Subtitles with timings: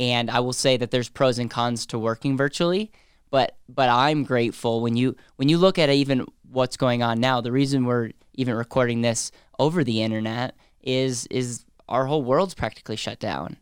[0.00, 2.90] And I will say that there's pros and cons to working virtually,
[3.30, 7.42] but but I'm grateful when you when you look at even what's going on now.
[7.42, 12.96] The reason we're even recording this over the internet is is our whole world's practically
[12.96, 13.58] shut down,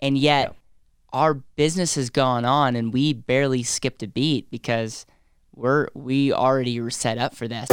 [0.00, 1.18] and yet yeah.
[1.18, 5.04] our business has gone on, and we barely skipped a beat because
[5.52, 7.68] we're we already were set up for this.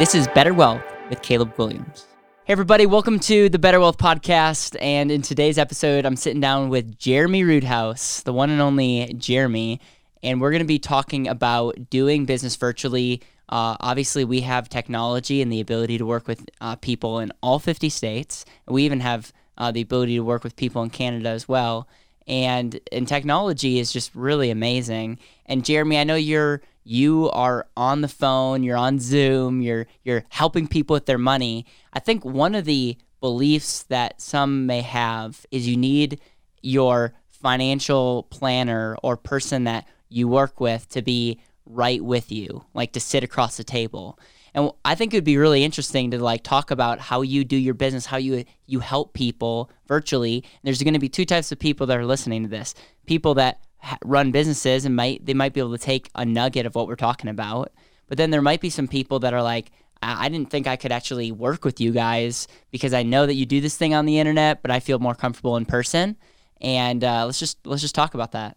[0.00, 2.06] This is Better Wealth with Caleb Guilliams.
[2.44, 4.74] Hey, everybody, welcome to the Better Wealth Podcast.
[4.80, 9.78] And in today's episode, I'm sitting down with Jeremy Roothouse, the one and only Jeremy.
[10.22, 13.20] And we're going to be talking about doing business virtually.
[13.50, 17.58] Uh, obviously, we have technology and the ability to work with uh, people in all
[17.58, 18.46] 50 states.
[18.66, 21.86] We even have uh, the ability to work with people in Canada as well.
[22.30, 25.18] And, and technology is just really amazing.
[25.46, 30.24] And Jeremy, I know you're you are on the phone, you're on Zoom, you're you're
[30.30, 31.66] helping people with their money.
[31.92, 36.20] I think one of the beliefs that some may have is you need
[36.62, 42.92] your financial planner or person that you work with to be right with you, like
[42.92, 44.18] to sit across the table.
[44.54, 47.56] And I think it would be really interesting to like talk about how you do
[47.56, 50.44] your business, how you you help people virtually.
[50.62, 52.74] There's going to be two types of people that are listening to this.
[53.06, 53.60] People that
[54.04, 56.96] run businesses and might they might be able to take a nugget of what we're
[56.96, 57.72] talking about.
[58.08, 59.70] But then there might be some people that are like,
[60.02, 63.34] I, I didn't think I could actually work with you guys because I know that
[63.34, 66.16] you do this thing on the internet, but I feel more comfortable in person.
[66.60, 68.56] And uh, let's just let's just talk about that.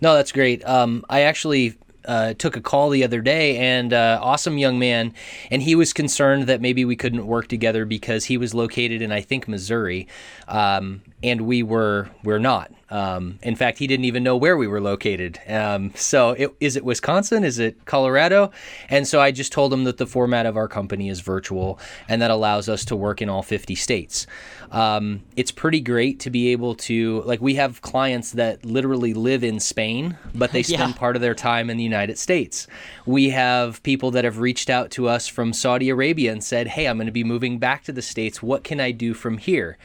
[0.00, 0.66] No, that's great.
[0.66, 5.12] Um, I actually uh, took a call the other day and uh, awesome young man.
[5.50, 9.12] And he was concerned that maybe we couldn't work together because he was located in
[9.12, 10.06] i think missouri.
[10.48, 14.68] Um, and we were we're not um, in fact, he didn't even know where we
[14.68, 15.40] were located.
[15.48, 17.42] Um, so, it, is it Wisconsin?
[17.42, 18.52] Is it Colorado?
[18.88, 22.22] And so I just told him that the format of our company is virtual, and
[22.22, 24.28] that allows us to work in all 50 states.
[24.70, 29.42] Um, it's pretty great to be able to, like, we have clients that literally live
[29.42, 30.98] in Spain, but they spend yeah.
[30.98, 32.68] part of their time in the United States.
[33.06, 36.86] We have people that have reached out to us from Saudi Arabia and said, Hey,
[36.86, 38.40] I'm going to be moving back to the States.
[38.40, 39.78] What can I do from here?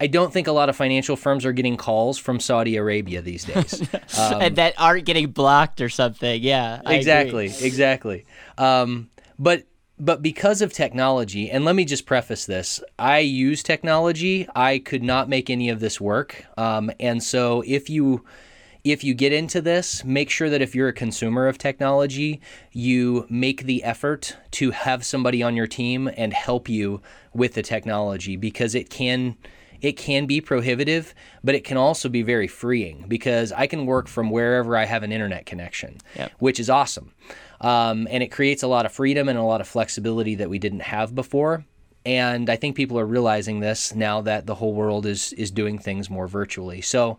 [0.00, 3.44] I don't think a lot of financial firms are getting calls from Saudi Arabia these
[3.44, 3.80] days
[4.18, 6.42] um, that aren't getting blocked or something.
[6.42, 8.24] Yeah, exactly, exactly.
[8.56, 9.64] Um, but
[9.98, 14.48] but because of technology, and let me just preface this: I use technology.
[14.56, 18.24] I could not make any of this work, um, and so if you
[18.82, 22.40] if you get into this, make sure that if you're a consumer of technology,
[22.72, 27.02] you make the effort to have somebody on your team and help you
[27.34, 29.36] with the technology because it can
[29.80, 34.08] it can be prohibitive, but it can also be very freeing because I can work
[34.08, 36.32] from wherever I have an internet connection, yep.
[36.38, 37.12] which is awesome.
[37.60, 40.58] Um, and it creates a lot of freedom and a lot of flexibility that we
[40.58, 41.64] didn't have before.
[42.06, 45.78] And I think people are realizing this now that the whole world is is doing
[45.78, 46.80] things more virtually.
[46.80, 47.18] So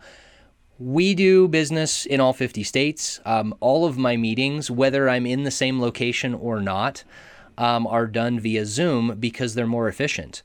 [0.79, 3.19] we do business in all 50 states.
[3.23, 7.03] Um, all of my meetings, whether I'm in the same location or not,
[7.59, 10.41] um, are done via Zoom because they're more efficient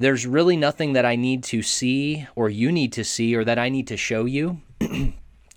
[0.00, 3.58] there's really nothing that I need to see or you need to see or that
[3.58, 4.62] I need to show you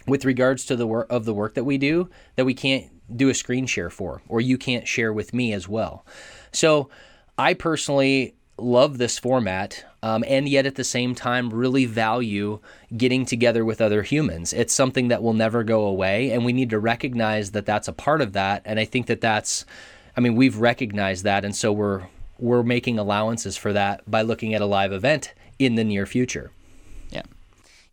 [0.05, 3.29] with regards to the work of the work that we do that we can't do
[3.29, 6.05] a screen share for or you can't share with me as well.
[6.51, 6.89] So
[7.37, 12.59] I personally love this format um, and yet at the same time really value
[12.97, 14.51] getting together with other humans.
[14.51, 17.93] It's something that will never go away and we need to recognize that that's a
[17.93, 19.65] part of that and I think that that's
[20.17, 22.03] I mean we've recognized that and so we're
[22.43, 26.51] we're making allowances for that by looking at a live event in the near future.
[27.09, 27.21] Yeah.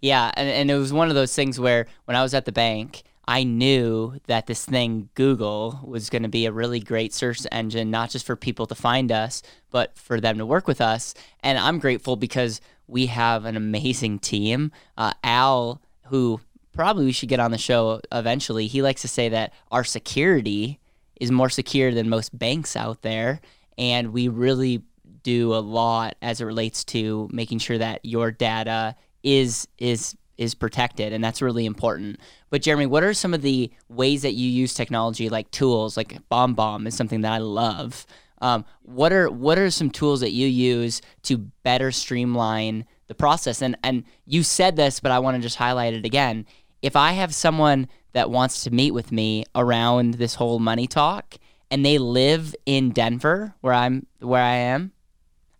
[0.00, 0.32] Yeah.
[0.34, 3.04] And, and it was one of those things where when I was at the bank,
[3.28, 7.92] I knew that this thing, Google, was going to be a really great search engine,
[7.92, 9.40] not just for people to find us,
[9.70, 11.14] but for them to work with us.
[11.44, 14.72] And I'm grateful because we have an amazing team.
[14.98, 16.40] Uh, Al, who
[16.72, 20.80] probably we should get on the show eventually, he likes to say that our security
[21.20, 23.40] is more secure than most banks out there
[23.80, 24.82] and we really
[25.22, 28.94] do a lot as it relates to making sure that your data
[29.24, 32.20] is is is protected and that's really important.
[32.50, 36.18] But jeremy what are some of the ways that you use technology like tools like
[36.30, 38.06] BombBomb is something that i love.
[38.42, 43.60] Um, what are what are some tools that you use to better streamline the process?
[43.62, 46.46] And and you said this but i want to just highlight it again.
[46.82, 51.38] If i have someone that wants to meet with me around this whole money talk
[51.70, 54.92] and they live in Denver, where I'm where I am,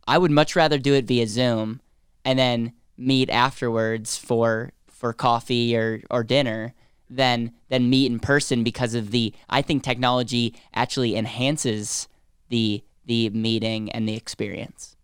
[0.06, 1.80] I would much rather do it via Zoom
[2.24, 6.74] and then meet afterwards for for coffee or or dinner
[7.08, 12.08] than than meet in person because of the I think technology actually enhances
[12.48, 14.96] the the meeting and the experience.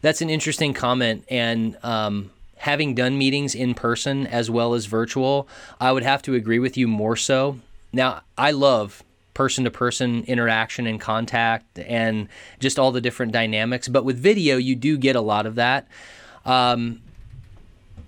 [0.00, 5.48] That's an interesting comment and um, having done meetings in person as well as virtual,
[5.80, 7.58] I would have to agree with you more so.
[7.92, 9.02] Now, I love
[9.34, 12.28] person to person interaction and contact and
[12.58, 15.86] just all the different dynamics, but with video, you do get a lot of that.
[16.44, 17.00] Um,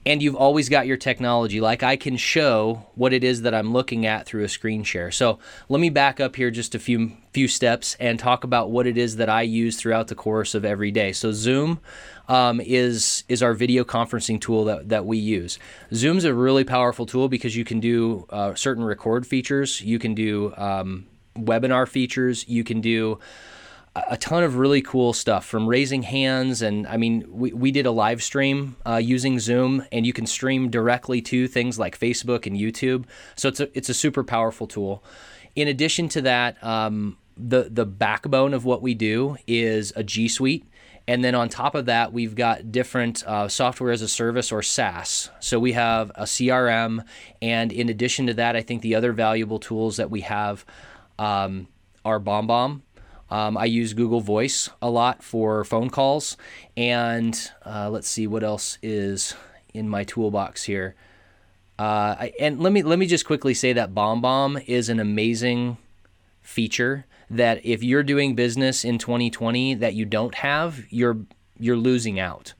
[0.04, 1.60] and you've always got your technology.
[1.60, 5.10] Like I can show what it is that I'm looking at through a screen share.
[5.10, 5.38] So
[5.68, 8.98] let me back up here just a few few steps and talk about what it
[8.98, 11.12] is that I use throughout the course of every day.
[11.12, 11.80] So Zoom
[12.28, 15.58] um, is is our video conferencing tool that, that we use.
[15.94, 20.14] Zoom's a really powerful tool because you can do uh, certain record features, you can
[20.14, 23.18] do um, webinar features, you can do
[23.94, 27.84] a ton of really cool stuff from raising hands and i mean we, we did
[27.84, 32.46] a live stream uh, using zoom and you can stream directly to things like facebook
[32.46, 33.04] and youtube.
[33.36, 35.04] So it's a, it's a super powerful tool.
[35.54, 40.28] In addition to that um, the, the backbone of what we do is a g
[40.28, 40.66] suite.
[41.08, 44.62] And then on top of that we've got different uh, software as a service or
[44.62, 45.28] saas.
[45.40, 47.04] So we have a crm
[47.42, 50.64] and in addition to that i think the other valuable tools that we have
[51.22, 51.68] um,
[52.04, 52.80] are BombBomb
[53.32, 56.36] um, I use Google Voice a lot for phone calls.
[56.76, 57.34] And
[57.64, 59.34] uh, let's see what else is
[59.72, 60.94] in my toolbox here.
[61.78, 65.78] Uh, I, and let me let me just quickly say that BombBomb is an amazing
[66.42, 71.16] feature that if you're doing business in 2020 that you don't have, you're
[71.58, 72.52] you're losing out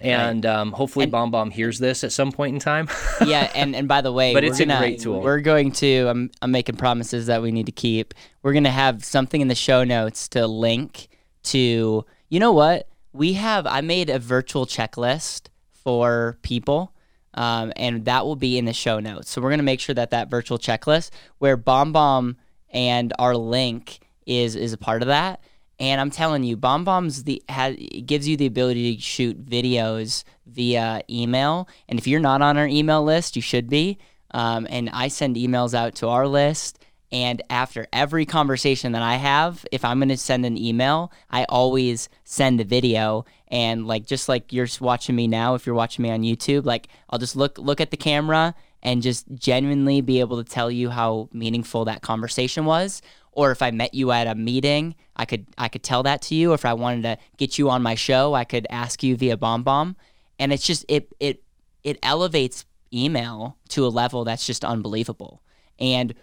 [0.00, 0.54] and right.
[0.54, 2.88] um, hopefully and, BombBomb hears this at some point in time.
[3.26, 5.20] yeah, and, and by the way, but it's gonna, a great tool.
[5.20, 6.06] We're going to.
[6.08, 8.14] I'm I'm making promises that we need to keep.
[8.42, 11.08] We're gonna have something in the show notes to link
[11.44, 12.04] to.
[12.28, 12.88] You know what?
[13.12, 13.66] We have.
[13.66, 16.94] I made a virtual checklist for people.
[17.32, 19.30] Um, and that will be in the show notes.
[19.30, 22.34] So we're gonna make sure that that virtual checklist, where BombBomb
[22.70, 25.40] and our link is is a part of that,
[25.80, 27.74] and I'm telling you, BombBomb's the has
[28.04, 31.68] gives you the ability to shoot videos via email.
[31.88, 33.98] And if you're not on our email list, you should be.
[34.32, 36.84] Um, and I send emails out to our list.
[37.10, 41.44] And after every conversation that I have, if I'm going to send an email, I
[41.44, 43.24] always send a video.
[43.48, 46.88] And like just like you're watching me now, if you're watching me on YouTube, like
[47.08, 50.90] I'll just look look at the camera and just genuinely be able to tell you
[50.90, 55.46] how meaningful that conversation was or if I met you at a meeting, I could
[55.56, 56.52] I could tell that to you.
[56.52, 59.94] If I wanted to get you on my show, I could ask you via BombBomb.
[60.38, 61.42] And it's just it it
[61.84, 65.42] it elevates email to a level that's just unbelievable.
[65.78, 66.14] And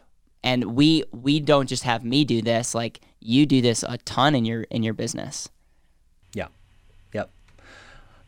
[0.44, 4.36] and we we don't just have me do this, like you do this a ton
[4.36, 5.50] in your in your business.
[6.34, 6.48] Yeah.
[7.14, 7.30] Yep.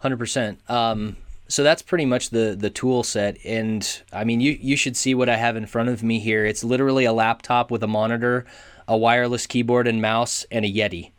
[0.04, 0.70] 100%.
[0.70, 1.18] Um
[1.50, 3.38] so that's pretty much the the tool set.
[3.44, 6.46] And i mean you you should see what i have in front of me here.
[6.46, 8.46] It's literally a laptop with a monitor
[8.88, 11.12] a wireless keyboard and mouse and a yeti.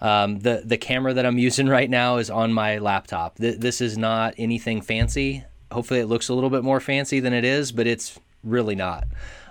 [0.00, 3.36] Um, the the camera that i'm using right now is on my laptop.
[3.36, 5.44] Th- this is not anything fancy.
[5.72, 9.06] Hopefully it looks a little bit more fancy than it is but it's really not.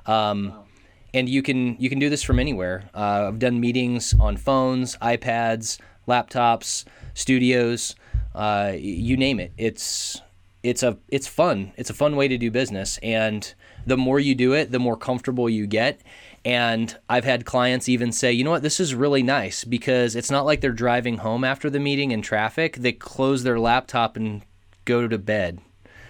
[0.06, 0.66] Um, wow.
[1.14, 2.90] and you can you can do this from anywhere.
[2.94, 7.96] Uh, i've done meetings on phones ipads laptops studios
[8.36, 9.52] uh, you name it.
[9.58, 10.22] It's
[10.64, 11.72] it's a it's fun.
[11.78, 13.54] It's a fun way to do business, and
[13.86, 16.02] the more you do it, the more comfortable you get.
[16.46, 20.32] And I've had clients even say, you know what, this is really nice because it's
[20.32, 22.78] not like they're driving home after the meeting in traffic.
[22.78, 24.42] They close their laptop and
[24.86, 25.60] go to bed.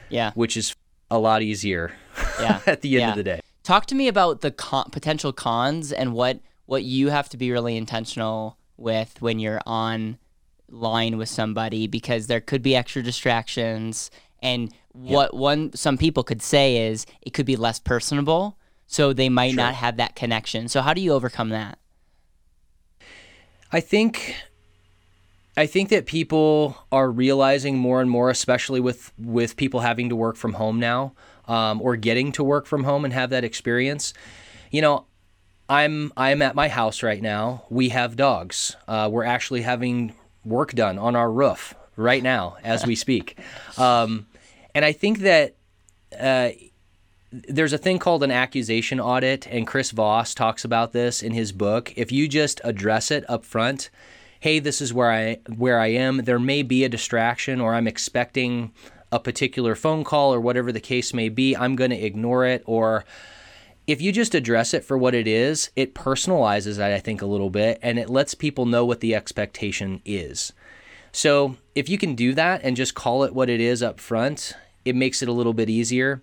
[0.10, 0.32] Yeah.
[0.36, 0.76] Which is
[1.10, 1.94] a lot easier.
[2.40, 2.60] Yeah.
[2.68, 3.10] at the end yeah.
[3.10, 3.42] of the day.
[3.64, 7.52] Talk to me about the con- potential cons and what what you have to be
[7.52, 10.20] really intentional with when you're on
[10.72, 14.12] line with somebody because there could be extra distractions
[14.42, 15.40] and what yep.
[15.40, 18.58] one some people could say is it could be less personable
[18.88, 19.58] so they might sure.
[19.58, 21.78] not have that connection so how do you overcome that
[23.72, 24.36] i think
[25.58, 30.16] i think that people are realizing more and more especially with with people having to
[30.16, 31.14] work from home now
[31.48, 34.14] um, or getting to work from home and have that experience
[34.72, 35.06] you know
[35.70, 37.64] I'm I'm at my house right now.
[37.70, 38.76] We have dogs.
[38.88, 43.38] Uh, we're actually having work done on our roof right now as we speak.
[43.78, 44.28] Um,
[44.74, 45.56] and I think that
[46.18, 46.50] uh,
[47.32, 51.52] there's a thing called an accusation audit, and Chris Voss talks about this in his
[51.52, 51.94] book.
[51.96, 53.90] If you just address it up front,
[54.40, 56.24] hey, this is where I where I am.
[56.24, 58.72] There may be a distraction, or I'm expecting
[59.12, 61.56] a particular phone call, or whatever the case may be.
[61.56, 63.06] I'm going to ignore it, or
[63.90, 67.26] if you just address it for what it is, it personalizes it, I think, a
[67.26, 70.54] little bit and it lets people know what the expectation is.
[71.12, 74.54] So if you can do that and just call it what it is up front,
[74.86, 76.22] it makes it a little bit easier.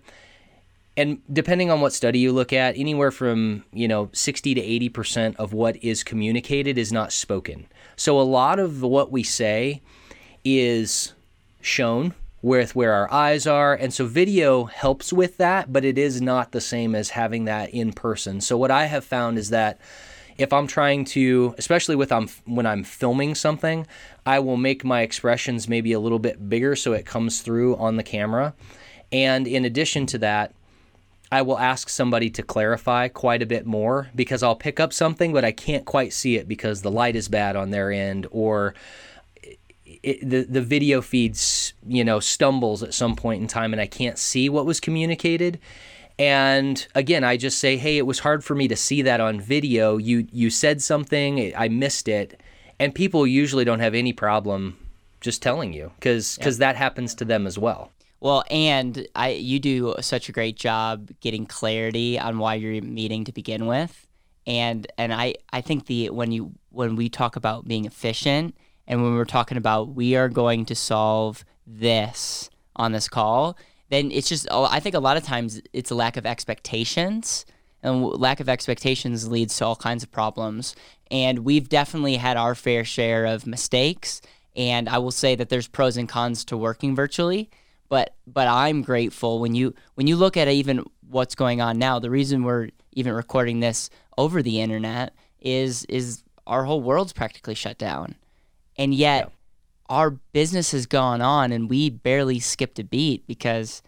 [0.95, 4.89] and depending on what study you look at, anywhere from you know 60 to 80
[4.89, 7.67] percent of what is communicated is not spoken.
[7.97, 9.81] So a lot of what we say
[10.45, 11.13] is
[11.59, 13.73] shown with where our eyes are.
[13.73, 17.71] And so video helps with that, but it is not the same as having that
[17.71, 18.41] in person.
[18.41, 19.79] So what I have found is that
[20.37, 23.87] if I'm trying to, especially with um, when I'm filming something,
[24.25, 27.95] I will make my expressions maybe a little bit bigger so it comes through on
[27.95, 28.53] the camera.
[29.11, 30.53] And in addition to that,
[31.31, 35.33] I will ask somebody to clarify quite a bit more because I'll pick up something,
[35.33, 38.75] but I can't quite see it because the light is bad on their end or
[40.03, 43.87] it, the the video feeds you know stumbles at some point in time and I
[43.87, 45.59] can't see what was communicated.
[46.19, 49.39] And again, I just say, "Hey, it was hard for me to see that on
[49.39, 49.97] video.
[49.97, 52.41] You you said something, I missed it."
[52.79, 54.77] And people usually don't have any problem
[55.19, 57.91] just telling you cuz cuz that happens to them as well.
[58.19, 63.23] Well, and I you do such a great job getting clarity on why you're meeting
[63.25, 64.07] to begin with.
[64.47, 68.55] And and I I think the when you when we talk about being efficient
[68.87, 73.57] and when we're talking about we are going to solve this on this call,
[73.89, 77.45] then it's just I think a lot of times it's a lack of expectations.
[77.83, 80.75] And lack of expectations leads to all kinds of problems.
[81.11, 84.19] And we've definitely had our fair share of mistakes.
[84.55, 87.51] And I will say that there's pros and cons to working virtually
[87.89, 91.99] but but I'm grateful when you when you look at even what's going on now.
[91.99, 97.55] The reason we're even recording this over the internet is is our whole world's practically
[97.55, 98.15] shut down,
[98.77, 99.95] and yet yeah.
[99.95, 103.81] our business has gone on, and we barely skipped a beat because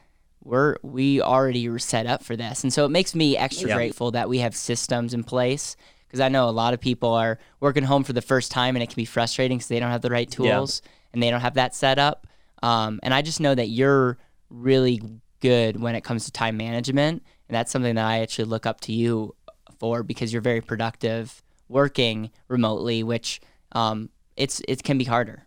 [0.43, 3.75] we're we already were set up for this, and so it makes me extra yeah.
[3.75, 5.75] grateful that we have systems in place
[6.08, 8.81] because I know a lot of people are working home for the first time, and
[8.81, 10.91] it can be frustrating because they don't have the right tools yeah.
[11.13, 12.25] and they don't have that set up.
[12.63, 14.17] Um, and I just know that you're
[14.50, 15.01] really
[15.39, 17.24] good when it comes to time management.
[17.48, 19.36] And that's something that I actually look up to you
[19.79, 23.39] for because you're very productive working remotely, which
[23.72, 25.46] um, it's it can be harder.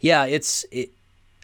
[0.00, 0.66] Yeah, it's.
[0.70, 0.90] It,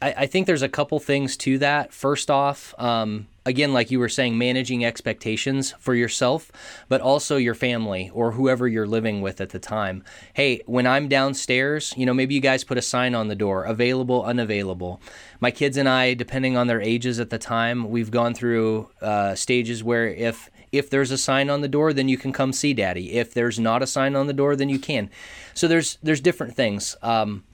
[0.01, 1.93] I, I think there's a couple things to that.
[1.93, 6.53] First off, um, again, like you were saying, managing expectations for yourself,
[6.89, 10.05] but also your family or whoever you're living with at the time.
[10.35, 13.65] Hey, when I'm downstairs, you know, maybe you guys put a sign on the door
[13.65, 15.01] available, unavailable.
[15.41, 19.35] My kids and I, depending on their ages at the time, we've gone through uh,
[19.35, 22.75] stages where if if there's a sign on the door then you can come see
[22.75, 23.13] daddy.
[23.13, 25.11] If there's not a sign on the door then you can.
[25.55, 26.97] So there's there's different things.
[27.03, 27.45] Um,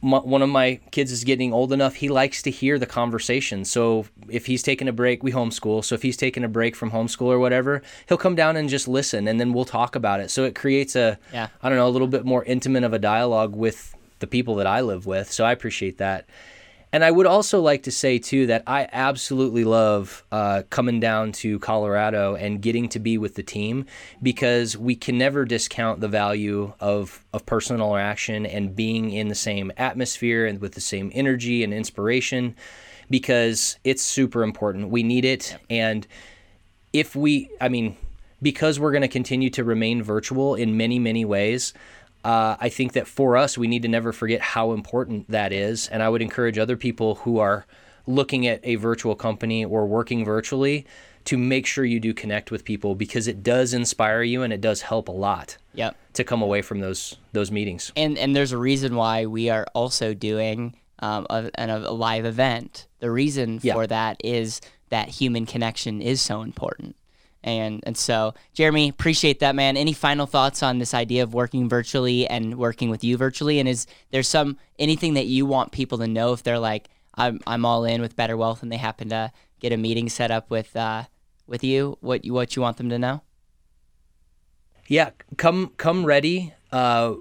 [0.00, 3.64] my, one of my kids is getting old enough he likes to hear the conversation.
[3.64, 5.84] So if he's taking a break we homeschool.
[5.84, 8.88] So if he's taking a break from homeschool or whatever he'll come down and just
[8.88, 10.30] listen and then we'll talk about it.
[10.30, 11.48] So it creates a yeah.
[11.62, 14.66] i don't know a little bit more intimate of a dialogue with the people that
[14.66, 15.30] i live with.
[15.30, 16.26] So i appreciate that
[16.94, 21.32] and I would also like to say too that I absolutely love uh, coming down
[21.32, 23.86] to Colorado and getting to be with the team
[24.22, 29.34] because we can never discount the value of of personal interaction and being in the
[29.34, 32.54] same atmosphere and with the same energy and inspiration
[33.10, 34.88] because it's super important.
[34.88, 36.06] We need it, and
[36.92, 37.96] if we, I mean,
[38.40, 41.74] because we're going to continue to remain virtual in many many ways
[42.24, 45.88] uh, I think that for us, we need to never forget how important that is.
[45.88, 47.66] And I would encourage other people who are
[48.06, 50.86] looking at a virtual company or working virtually
[51.24, 54.60] to make sure you do connect with people because it does inspire you and it
[54.60, 55.56] does help a lot.
[55.74, 55.96] Yep.
[56.14, 57.92] To come away from those those meetings.
[57.96, 62.86] And and there's a reason why we are also doing um, a, a live event.
[63.00, 66.96] The reason for that is that human connection is so important.
[67.44, 69.76] And and so, Jeremy, appreciate that, man.
[69.76, 73.60] Any final thoughts on this idea of working virtually and working with you virtually?
[73.60, 77.40] And is there some anything that you want people to know if they're like, I'm
[77.46, 80.48] I'm all in with Better Wealth, and they happen to get a meeting set up
[80.48, 81.04] with uh,
[81.46, 81.98] with you?
[82.00, 83.20] What you what you want them to know?
[84.88, 86.54] Yeah, come come ready.
[86.72, 87.16] Uh,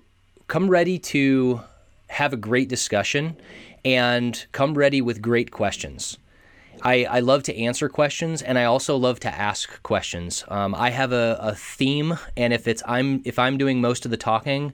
[0.47, 1.61] come ready to
[2.07, 3.35] have a great discussion,
[3.83, 6.17] and come ready with great questions.
[6.83, 10.43] I, I love to answer questions and I also love to ask questions.
[10.49, 14.11] Um, I have a, a theme, and if it's I'm if I'm doing most of
[14.11, 14.73] the talking,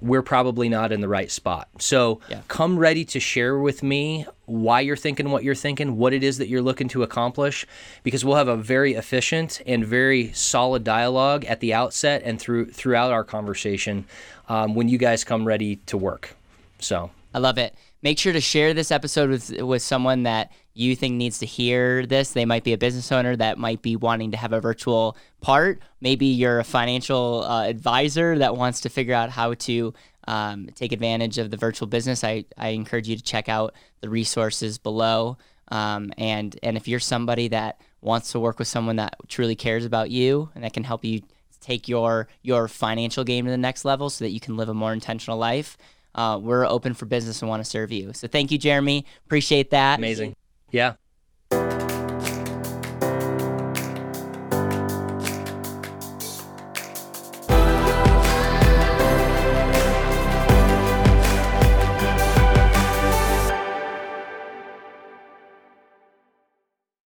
[0.00, 1.68] we're probably not in the right spot.
[1.78, 2.40] So yeah.
[2.48, 6.38] come ready to share with me why you're thinking what you're thinking, what it is
[6.38, 7.64] that you're looking to accomplish,
[8.02, 12.70] because we'll have a very efficient and very solid dialogue at the outset and through
[12.72, 14.04] throughout our conversation
[14.48, 16.34] um, when you guys come ready to work.
[16.80, 17.74] So I love it.
[18.02, 22.04] Make sure to share this episode with with someone that you think needs to hear
[22.04, 22.32] this.
[22.32, 25.80] They might be a business owner that might be wanting to have a virtual part.
[26.00, 29.94] Maybe you're a financial uh, advisor that wants to figure out how to
[30.26, 32.24] um, take advantage of the virtual business.
[32.24, 35.36] I, I encourage you to check out the resources below.
[35.68, 39.84] Um, and and if you're somebody that wants to work with someone that truly cares
[39.84, 41.22] about you and that can help you
[41.60, 44.74] take your your financial game to the next level so that you can live a
[44.74, 45.78] more intentional life,
[46.14, 48.12] uh, we're open for business and want to serve you.
[48.12, 49.06] So thank you, Jeremy.
[49.26, 49.98] Appreciate that.
[49.98, 50.36] Amazing.
[50.70, 50.94] Yeah.